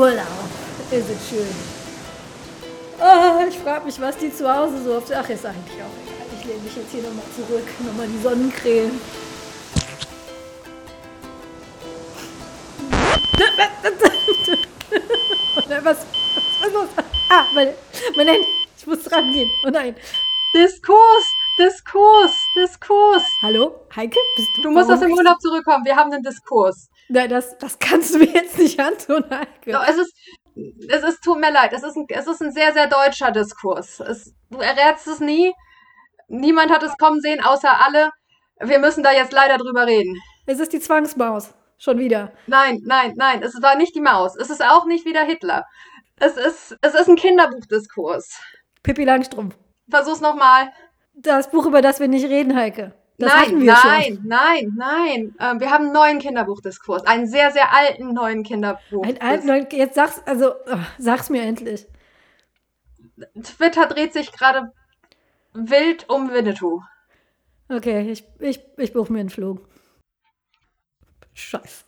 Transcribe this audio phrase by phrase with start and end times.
[0.00, 0.48] Urlaub.
[0.90, 1.46] Ist es schön.
[2.98, 5.12] Oh, ich frage mich, was die zu Hause so oft.
[5.12, 6.26] Ach, ist eigentlich auch egal.
[6.38, 7.66] Ich lehne mich jetzt hier nochmal zurück.
[7.80, 8.98] Nochmal die Sonnencreme.
[15.84, 15.98] was, was,
[16.62, 16.88] was los?
[17.28, 17.74] Ah, meine,
[18.16, 18.46] mein Handy.
[18.78, 19.50] Ich muss dran gehen.
[19.66, 19.94] Oh nein.
[20.54, 21.24] Diskurs,
[21.60, 23.22] Diskurs, Diskurs.
[23.42, 24.18] Hallo, Heike?
[24.36, 25.84] Bist du, Du musst aus dem Urlaub zurückkommen.
[25.84, 26.88] Wir haben einen Diskurs.
[27.10, 29.70] Nein, das, das kannst du mir jetzt nicht antun, Heike.
[29.70, 30.14] Ja, Es ist,
[30.88, 34.00] es ist, tut mir leid, es ist ein, es ist ein sehr, sehr deutscher Diskurs.
[34.00, 35.52] Es, du errätst es nie.
[36.28, 38.10] Niemand hat es kommen sehen, außer alle.
[38.60, 40.18] Wir müssen da jetzt leider drüber reden.
[40.46, 41.52] Es ist die Zwangsmaus.
[41.76, 42.32] Schon wieder.
[42.46, 44.34] Nein, nein, nein, es war nicht die Maus.
[44.36, 45.64] Es ist auch nicht wieder Hitler.
[46.16, 48.38] Es ist, es ist ein Kinderbuchdiskurs.
[48.82, 49.56] Pippi Langstrumpf.
[49.90, 50.70] Versuch's nochmal.
[51.22, 52.92] Das Buch, über das wir nicht reden, Heike.
[53.18, 55.34] Das Nein, nein, nein, nein.
[55.38, 57.04] Ähm, wir haben einen neuen Kinderbuchdiskurs.
[57.04, 59.04] Einen sehr, sehr alten neuen Kinderbuch.
[59.04, 61.86] Ein alt, neun, jetzt sag's, also, oh, sag's mir endlich.
[63.42, 64.72] Twitter dreht sich gerade
[65.52, 66.80] wild um Winnetou.
[67.68, 69.68] Okay, ich, ich, ich buche mir einen Flug.
[71.34, 71.84] Scheiße.